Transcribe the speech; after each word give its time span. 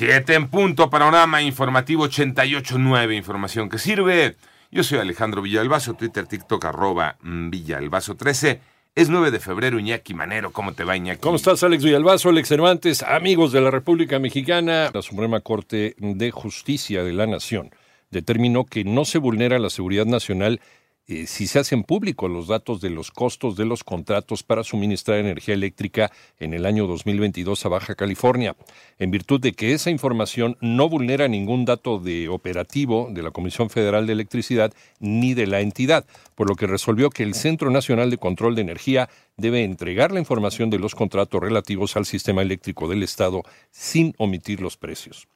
Siete 0.00 0.32
en 0.32 0.48
punto. 0.48 0.88
Panorama 0.88 1.42
informativo 1.42 2.08
88.9. 2.08 3.14
Información 3.14 3.68
que 3.68 3.76
sirve. 3.76 4.34
Yo 4.70 4.82
soy 4.82 4.98
Alejandro 4.98 5.42
Villalbazo. 5.42 5.92
Twitter, 5.92 6.26
TikTok, 6.26 6.64
arroba 6.64 7.18
Villalbazo 7.22 8.16
13. 8.16 8.60
Es 8.94 9.10
9 9.10 9.30
de 9.30 9.38
febrero, 9.40 9.78
Iñaki 9.78 10.14
Manero. 10.14 10.52
¿Cómo 10.52 10.72
te 10.72 10.84
va, 10.84 10.96
Iñaki? 10.96 11.20
¿Cómo 11.20 11.36
estás, 11.36 11.62
Alex 11.64 11.84
Villalbazo, 11.84 12.30
Alex 12.30 12.48
Cervantes, 12.48 13.02
amigos 13.02 13.52
de 13.52 13.60
la 13.60 13.70
República 13.70 14.18
Mexicana? 14.18 14.90
La 14.94 15.02
Suprema 15.02 15.40
Corte 15.40 15.94
de 15.98 16.30
Justicia 16.30 17.04
de 17.04 17.12
la 17.12 17.26
Nación 17.26 17.68
determinó 18.10 18.64
que 18.64 18.84
no 18.84 19.04
se 19.04 19.18
vulnera 19.18 19.58
la 19.58 19.68
seguridad 19.68 20.06
nacional 20.06 20.62
eh, 21.10 21.26
si 21.26 21.48
se 21.48 21.58
hacen 21.58 21.82
públicos 21.82 22.30
los 22.30 22.46
datos 22.46 22.80
de 22.80 22.88
los 22.88 23.10
costos 23.10 23.56
de 23.56 23.64
los 23.64 23.82
contratos 23.82 24.44
para 24.44 24.62
suministrar 24.62 25.18
energía 25.18 25.54
eléctrica 25.54 26.12
en 26.38 26.54
el 26.54 26.64
año 26.64 26.86
2022 26.86 27.66
a 27.66 27.68
Baja 27.68 27.96
California, 27.96 28.54
en 29.00 29.10
virtud 29.10 29.40
de 29.40 29.52
que 29.52 29.72
esa 29.72 29.90
información 29.90 30.56
no 30.60 30.88
vulnera 30.88 31.26
ningún 31.26 31.64
dato 31.64 31.98
de 31.98 32.28
operativo 32.28 33.08
de 33.10 33.24
la 33.24 33.32
Comisión 33.32 33.70
Federal 33.70 34.06
de 34.06 34.12
Electricidad 34.12 34.72
ni 35.00 35.34
de 35.34 35.48
la 35.48 35.60
entidad, 35.60 36.06
por 36.36 36.48
lo 36.48 36.54
que 36.54 36.68
resolvió 36.68 37.10
que 37.10 37.24
el 37.24 37.34
Centro 37.34 37.70
Nacional 37.70 38.08
de 38.08 38.18
Control 38.18 38.54
de 38.54 38.62
Energía 38.62 39.08
debe 39.36 39.64
entregar 39.64 40.12
la 40.12 40.20
información 40.20 40.70
de 40.70 40.78
los 40.78 40.94
contratos 40.94 41.42
relativos 41.42 41.96
al 41.96 42.06
sistema 42.06 42.42
eléctrico 42.42 42.86
del 42.86 43.02
Estado 43.02 43.42
sin 43.72 44.14
omitir 44.16 44.60
los 44.60 44.76
precios. 44.76 45.26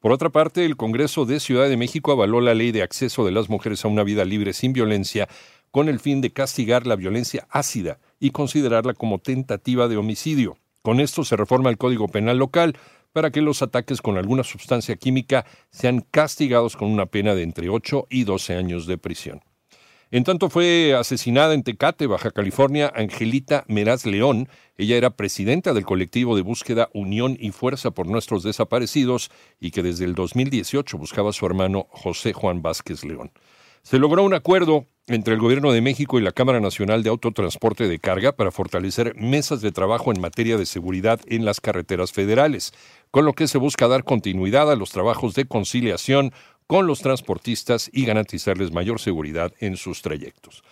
Por 0.00 0.12
otra 0.12 0.30
parte, 0.30 0.64
el 0.64 0.78
Congreso 0.78 1.26
de 1.26 1.40
Ciudad 1.40 1.68
de 1.68 1.76
México 1.76 2.10
avaló 2.10 2.40
la 2.40 2.54
ley 2.54 2.72
de 2.72 2.82
acceso 2.82 3.26
de 3.26 3.32
las 3.32 3.50
mujeres 3.50 3.84
a 3.84 3.88
una 3.88 4.02
vida 4.02 4.24
libre 4.24 4.54
sin 4.54 4.72
violencia 4.72 5.28
con 5.70 5.90
el 5.90 6.00
fin 6.00 6.22
de 6.22 6.32
castigar 6.32 6.86
la 6.86 6.96
violencia 6.96 7.46
ácida 7.50 7.98
y 8.18 8.30
considerarla 8.30 8.94
como 8.94 9.18
tentativa 9.18 9.88
de 9.88 9.98
homicidio. 9.98 10.56
Con 10.80 11.00
esto 11.00 11.22
se 11.22 11.36
reforma 11.36 11.68
el 11.68 11.76
Código 11.76 12.08
Penal 12.08 12.38
local 12.38 12.78
para 13.12 13.30
que 13.30 13.42
los 13.42 13.60
ataques 13.60 14.00
con 14.00 14.16
alguna 14.16 14.42
sustancia 14.42 14.96
química 14.96 15.44
sean 15.70 16.00
castigados 16.10 16.76
con 16.78 16.90
una 16.90 17.04
pena 17.04 17.34
de 17.34 17.42
entre 17.42 17.68
8 17.68 18.06
y 18.08 18.24
12 18.24 18.56
años 18.56 18.86
de 18.86 18.96
prisión. 18.96 19.42
En 20.12 20.24
tanto 20.24 20.50
fue 20.50 20.92
asesinada 20.94 21.54
en 21.54 21.62
Tecate, 21.62 22.08
Baja 22.08 22.32
California, 22.32 22.92
Angelita 22.96 23.64
Meraz 23.68 24.06
León. 24.06 24.48
Ella 24.76 24.96
era 24.96 25.10
presidenta 25.10 25.72
del 25.72 25.84
colectivo 25.84 26.34
de 26.34 26.42
búsqueda 26.42 26.90
Unión 26.92 27.36
y 27.38 27.52
Fuerza 27.52 27.92
por 27.92 28.08
Nuestros 28.08 28.42
Desaparecidos 28.42 29.30
y 29.60 29.70
que 29.70 29.84
desde 29.84 30.06
el 30.06 30.16
2018 30.16 30.98
buscaba 30.98 31.30
a 31.30 31.32
su 31.32 31.46
hermano 31.46 31.86
José 31.90 32.32
Juan 32.32 32.60
Vázquez 32.60 33.04
León. 33.04 33.30
Se 33.82 34.00
logró 34.00 34.24
un 34.24 34.34
acuerdo 34.34 34.86
entre 35.06 35.34
el 35.34 35.40
Gobierno 35.40 35.70
de 35.70 35.80
México 35.80 36.18
y 36.18 36.22
la 36.22 36.32
Cámara 36.32 36.60
Nacional 36.60 37.04
de 37.04 37.10
Autotransporte 37.10 37.86
de 37.88 37.98
Carga 38.00 38.32
para 38.32 38.50
fortalecer 38.50 39.14
mesas 39.16 39.60
de 39.60 39.72
trabajo 39.72 40.12
en 40.12 40.20
materia 40.20 40.56
de 40.56 40.66
seguridad 40.66 41.20
en 41.26 41.44
las 41.44 41.60
carreteras 41.60 42.12
federales, 42.12 42.72
con 43.10 43.24
lo 43.24 43.32
que 43.32 43.48
se 43.48 43.58
busca 43.58 43.88
dar 43.88 44.04
continuidad 44.04 44.70
a 44.70 44.76
los 44.76 44.90
trabajos 44.90 45.34
de 45.34 45.46
conciliación 45.46 46.32
con 46.70 46.86
los 46.86 47.00
transportistas 47.00 47.90
y 47.92 48.04
garantizarles 48.04 48.70
mayor 48.70 49.00
seguridad 49.00 49.52
en 49.58 49.76
sus 49.76 50.02
trayectos. 50.02 50.62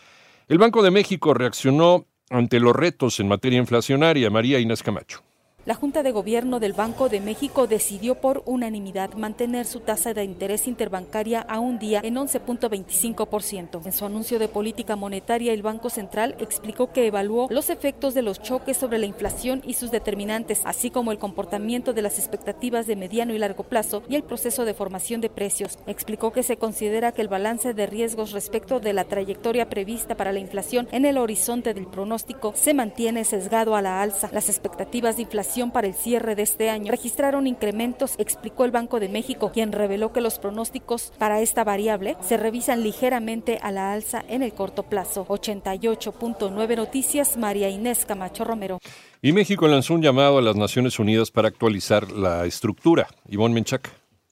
El 0.46 0.58
Banco 0.58 0.84
de 0.84 0.92
México 0.92 1.34
reaccionó 1.34 2.06
ante 2.30 2.60
los 2.60 2.76
retos 2.76 3.18
en 3.18 3.26
materia 3.26 3.58
inflacionaria. 3.58 4.30
María 4.30 4.60
Inés 4.60 4.84
Camacho. 4.84 5.24
La 5.68 5.74
Junta 5.74 6.02
de 6.02 6.12
Gobierno 6.12 6.60
del 6.60 6.72
Banco 6.72 7.10
de 7.10 7.20
México 7.20 7.66
decidió 7.66 8.14
por 8.14 8.42
unanimidad 8.46 9.12
mantener 9.12 9.66
su 9.66 9.80
tasa 9.80 10.14
de 10.14 10.24
interés 10.24 10.66
interbancaria 10.66 11.42
a 11.42 11.60
un 11.60 11.78
día 11.78 12.00
en 12.02 12.14
11.25%. 12.14 13.84
En 13.84 13.92
su 13.92 14.06
anuncio 14.06 14.38
de 14.38 14.48
política 14.48 14.96
monetaria, 14.96 15.52
el 15.52 15.60
Banco 15.60 15.90
Central 15.90 16.36
explicó 16.38 16.90
que 16.90 17.06
evaluó 17.06 17.48
los 17.50 17.68
efectos 17.68 18.14
de 18.14 18.22
los 18.22 18.40
choques 18.40 18.78
sobre 18.78 18.96
la 18.96 19.04
inflación 19.04 19.60
y 19.62 19.74
sus 19.74 19.90
determinantes, 19.90 20.62
así 20.64 20.90
como 20.90 21.12
el 21.12 21.18
comportamiento 21.18 21.92
de 21.92 22.00
las 22.00 22.18
expectativas 22.18 22.86
de 22.86 22.96
mediano 22.96 23.34
y 23.34 23.38
largo 23.38 23.64
plazo 23.64 24.02
y 24.08 24.14
el 24.14 24.22
proceso 24.22 24.64
de 24.64 24.72
formación 24.72 25.20
de 25.20 25.28
precios. 25.28 25.78
Explicó 25.86 26.32
que 26.32 26.44
se 26.44 26.56
considera 26.56 27.12
que 27.12 27.20
el 27.20 27.28
balance 27.28 27.74
de 27.74 27.86
riesgos 27.86 28.32
respecto 28.32 28.80
de 28.80 28.94
la 28.94 29.04
trayectoria 29.04 29.68
prevista 29.68 30.16
para 30.16 30.32
la 30.32 30.38
inflación 30.38 30.88
en 30.92 31.04
el 31.04 31.18
horizonte 31.18 31.74
del 31.74 31.88
pronóstico 31.88 32.54
se 32.56 32.72
mantiene 32.72 33.24
sesgado 33.24 33.76
a 33.76 33.82
la 33.82 34.00
alza. 34.00 34.30
Las 34.32 34.48
expectativas 34.48 35.16
de 35.16 35.22
inflación 35.24 35.47
para 35.72 35.86
el 35.86 35.94
cierre 35.94 36.34
de 36.34 36.42
este 36.42 36.68
año 36.68 36.90
registraron 36.90 37.46
incrementos, 37.46 38.14
explicó 38.18 38.64
el 38.64 38.70
Banco 38.70 39.00
de 39.00 39.08
México, 39.08 39.50
quien 39.52 39.72
reveló 39.72 40.12
que 40.12 40.20
los 40.20 40.38
pronósticos 40.38 41.12
para 41.18 41.40
esta 41.40 41.64
variable 41.64 42.16
se 42.20 42.36
revisan 42.36 42.82
ligeramente 42.82 43.58
a 43.62 43.72
la 43.72 43.92
alza 43.92 44.22
en 44.28 44.42
el 44.42 44.52
corto 44.52 44.82
plazo. 44.82 45.26
88.9 45.26 46.76
Noticias, 46.76 47.36
María 47.38 47.70
Inés 47.70 48.04
Camacho 48.04 48.44
Romero. 48.44 48.78
Y 49.22 49.32
México 49.32 49.66
lanzó 49.66 49.94
un 49.94 50.02
llamado 50.02 50.38
a 50.38 50.42
las 50.42 50.56
Naciones 50.56 50.98
Unidas 50.98 51.30
para 51.30 51.48
actualizar 51.48 52.12
la 52.12 52.44
estructura. 52.44 53.08
Ivonne 53.28 53.54
Menchac. 53.54 53.90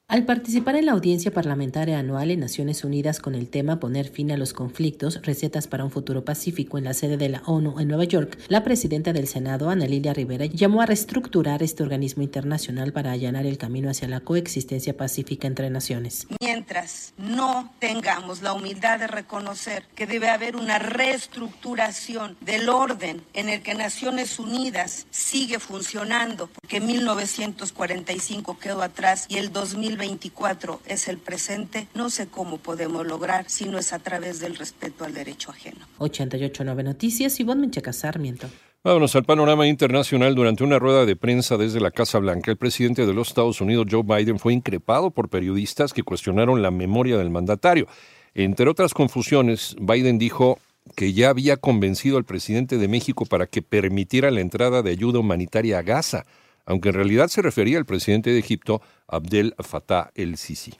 Al 0.09 0.25
participar 0.25 0.77
en 0.77 0.87
la 0.87 0.93
audiencia 0.93 1.33
parlamentaria 1.33 1.99
anual 1.99 2.31
en 2.31 2.39
Naciones 2.39 2.85
Unidas 2.85 3.19
con 3.19 3.35
el 3.35 3.49
tema 3.49 3.81
Poner 3.81 4.09
fin 4.09 4.31
a 4.31 4.37
los 4.37 4.53
conflictos, 4.53 5.21
recetas 5.23 5.67
para 5.67 5.85
un 5.85 5.91
futuro 5.91 6.25
pacífico 6.25 6.79
en 6.79 6.85
la 6.85 6.95
sede 6.95 7.17
de 7.17 7.29
la 7.29 7.43
ONU 7.45 7.81
en 7.81 7.89
Nueva 7.89 8.05
York, 8.05 8.39
la 8.47 8.63
presidenta 8.63 9.13
del 9.13 9.27
Senado, 9.27 9.69
Ana 9.69 9.89
Lilia 9.89 10.15
Rivera, 10.15 10.47
llamó 10.47 10.81
a 10.81 10.87
reestructurar 10.87 11.65
este 11.65 11.83
organismo 11.83 12.23
internacional 12.23 12.93
para 12.93 13.11
allanar 13.11 13.47
el 13.47 13.59
camino 13.59 13.91
hacia 13.91 14.07
la 14.07 14.21
coexistencia 14.21 14.97
pacífica 14.97 15.49
entre 15.49 15.71
naciones. 15.71 16.29
Mientras 16.41 17.13
no 17.19 17.75
tengamos 17.81 18.43
la 18.43 18.53
humildad 18.53 19.01
de 19.01 19.09
reconocer 19.09 19.87
que 19.97 20.07
debe 20.07 20.29
haber 20.29 20.55
una 20.55 20.79
reestructuración 20.79 22.37
del 22.43 22.69
orden 22.69 23.23
en 23.35 23.49
el 23.49 23.61
que 23.61 23.75
Naciones 23.75 24.39
Unidas 24.39 25.09
sigue 25.11 25.59
funcionando, 25.59 26.49
porque 26.61 26.81
1945 26.81 28.57
quedó 28.61 28.83
atrás 28.83 29.27
y 29.29 29.39
el 29.39 29.53
2000 29.53 29.96
2024 29.97 30.81
es 30.87 31.09
el 31.09 31.19
presente, 31.19 31.89
no 31.95 32.11
sé 32.11 32.29
cómo 32.29 32.59
podemos 32.59 33.07
lograr 33.07 33.49
si 33.49 33.65
no 33.65 33.79
es 33.79 33.93
a 33.93 33.99
través 33.99 34.41
del 34.41 34.57
respeto 34.57 35.05
al 35.05 35.15
derecho 35.15 35.51
ajeno. 35.51 35.87
889 35.99 36.83
Noticias, 36.83 37.41
Ivonne 37.41 37.63
Menchaca 37.63 37.93
Sarmiento. 37.93 38.49
Vámonos 38.85 39.17
al 39.17 39.25
panorama 39.25 39.67
internacional. 39.67 40.35
Durante 40.35 40.63
una 40.63 40.79
rueda 40.79 41.07
de 41.07 41.17
prensa 41.17 41.57
desde 41.57 41.81
la 41.81 41.91
Casa 41.91 42.19
Blanca, 42.19 42.51
el 42.51 42.57
presidente 42.57 43.07
de 43.07 43.15
los 43.15 43.29
Estados 43.29 43.61
Unidos, 43.61 43.87
Joe 43.91 44.03
Biden, 44.05 44.39
fue 44.39 44.53
increpado 44.53 45.11
por 45.11 45.29
periodistas 45.29 45.93
que 45.93 46.05
cuestionaron 46.05 46.63
la 46.63 46.71
memoria 46.71 47.17
del 47.17 47.31
mandatario. 47.31 47.89
Entre 48.35 48.69
otras 48.69 48.95
confusiones, 48.95 49.75
Biden 49.81 50.19
dijo 50.19 50.59
que 50.95 51.15
ya 51.15 51.31
había 51.31 51.57
convencido 51.57 52.17
al 52.17 52.25
presidente 52.25 52.79
de 52.79 52.87
México 52.87 53.25
para 53.25 53.47
que 53.47 53.63
permitiera 53.63 54.31
la 54.31 54.41
entrada 54.41 54.83
de 54.83 54.91
ayuda 54.91 55.19
humanitaria 55.19 55.79
a 55.79 55.83
Gaza 55.83 56.25
aunque 56.67 56.91
en 56.91 56.97
realidad 56.97 57.29
se 57.29 57.43
refería 57.43 57.79
al 57.79 57.87
presidente 57.87 58.31
de 58.31 58.39
Egipto, 58.39 58.83
Abdel 59.09 59.55
Fattah 59.59 60.11
el-Sisi. 60.15 60.75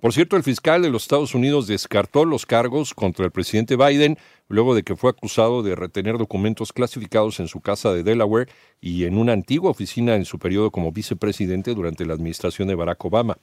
Por 0.00 0.12
cierto, 0.12 0.36
el 0.36 0.44
fiscal 0.44 0.80
de 0.80 0.90
los 0.90 1.02
Estados 1.02 1.34
Unidos 1.34 1.66
descartó 1.66 2.24
los 2.24 2.46
cargos 2.46 2.94
contra 2.94 3.24
el 3.24 3.32
presidente 3.32 3.74
Biden 3.74 4.16
luego 4.48 4.76
de 4.76 4.84
que 4.84 4.94
fue 4.94 5.10
acusado 5.10 5.64
de 5.64 5.74
retener 5.74 6.18
documentos 6.18 6.72
clasificados 6.72 7.40
en 7.40 7.48
su 7.48 7.60
casa 7.60 7.92
de 7.92 8.04
Delaware 8.04 8.48
y 8.80 9.04
en 9.04 9.18
una 9.18 9.32
antigua 9.32 9.72
oficina 9.72 10.14
en 10.14 10.24
su 10.24 10.38
periodo 10.38 10.70
como 10.70 10.92
vicepresidente 10.92 11.74
durante 11.74 12.06
la 12.06 12.14
administración 12.14 12.68
de 12.68 12.76
Barack 12.76 13.04
Obama. 13.04 13.38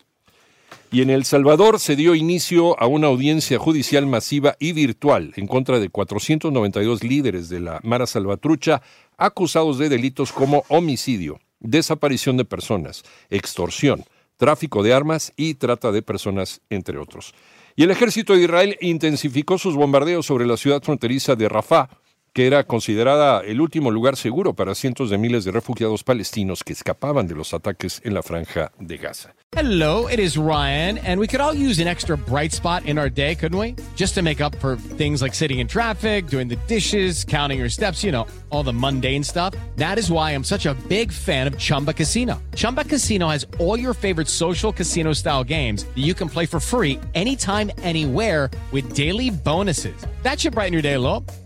Y 0.93 1.01
en 1.01 1.09
El 1.09 1.25
Salvador 1.25 1.79
se 1.81 1.97
dio 1.97 2.15
inicio 2.15 2.79
a 2.79 2.87
una 2.87 3.07
audiencia 3.07 3.59
judicial 3.59 4.07
masiva 4.07 4.55
y 4.57 4.71
virtual 4.71 5.33
en 5.35 5.47
contra 5.47 5.79
de 5.79 5.89
492 5.89 7.03
líderes 7.03 7.49
de 7.49 7.59
la 7.59 7.81
Mara 7.83 8.07
Salvatrucha 8.07 8.81
acusados 9.17 9.77
de 9.77 9.89
delitos 9.89 10.31
como 10.31 10.63
homicidio, 10.69 11.39
desaparición 11.59 12.37
de 12.37 12.45
personas, 12.45 13.03
extorsión, 13.29 14.05
tráfico 14.37 14.83
de 14.83 14.93
armas 14.93 15.33
y 15.35 15.55
trata 15.55 15.91
de 15.91 16.01
personas, 16.01 16.61
entre 16.69 16.97
otros. 16.97 17.33
Y 17.75 17.83
el 17.83 17.91
ejército 17.91 18.33
de 18.33 18.43
Israel 18.43 18.77
intensificó 18.81 19.57
sus 19.57 19.75
bombardeos 19.75 20.25
sobre 20.25 20.45
la 20.45 20.57
ciudad 20.57 20.81
fronteriza 20.81 21.35
de 21.35 21.49
Rafah 21.49 21.89
que 22.35 22.47
era 22.47 22.65
considerada 22.65 23.39
el 23.45 23.61
último 23.61 23.91
lugar 23.91 24.17
seguro 24.17 24.53
para 24.53 24.75
cientos 24.75 25.09
de 25.09 25.17
miles 25.17 25.45
de 25.45 25.51
refugiados 25.51 26.03
palestinos 26.03 26.65
que 26.65 26.73
escapaban 26.73 27.27
de 27.27 27.33
los 27.33 27.53
ataques 27.53 28.01
en 28.03 28.13
la 28.13 28.21
franja 28.21 28.73
de 28.77 28.97
Gaza. 28.97 29.33
Hello, 29.55 30.09
it 30.09 30.19
is 30.19 30.37
Ryan, 30.37 30.97
and 30.97 31.17
we 31.17 31.27
could 31.27 31.39
all 31.39 31.53
use 31.53 31.79
an 31.79 31.87
extra 31.87 32.17
bright 32.17 32.51
spot 32.51 32.85
in 32.85 32.97
our 32.97 33.09
day, 33.09 33.35
couldn't 33.35 33.57
we? 33.57 33.73
Just 33.95 34.15
to 34.15 34.21
make 34.21 34.41
up 34.41 34.53
for 34.57 34.75
things 34.97 35.21
like 35.21 35.33
sitting 35.33 35.59
in 35.59 35.67
traffic, 35.67 36.27
doing 36.27 36.49
the 36.49 36.57
dishes, 36.67 37.23
counting 37.23 37.57
your 37.57 37.69
steps, 37.69 38.03
you 38.03 38.11
know, 38.11 38.27
all 38.49 38.63
the 38.63 38.73
mundane 38.73 39.23
stuff. 39.23 39.55
That 39.77 39.97
is 39.97 40.11
why 40.11 40.31
I'm 40.31 40.43
such 40.43 40.65
a 40.65 40.73
big 40.89 41.13
fan 41.13 41.47
of 41.47 41.57
Chumba 41.57 41.93
Casino. 41.93 42.41
Chumba 42.53 42.83
Casino 42.83 43.29
has 43.29 43.47
all 43.59 43.79
your 43.79 43.93
favorite 43.93 44.27
social 44.27 44.73
casino 44.73 45.13
style 45.13 45.45
games 45.45 45.85
that 45.85 46.03
you 46.03 46.13
can 46.13 46.27
play 46.27 46.45
for 46.45 46.59
free 46.59 46.99
anytime, 47.13 47.71
anywhere 47.81 48.51
with 48.73 48.93
daily 48.93 49.29
bonuses. 49.29 49.95
That 50.23 50.37
should 50.37 50.51
brighten 50.51 50.73
your 50.73 50.81
day 50.81 50.95
a 50.95 50.99
little. 50.99 51.23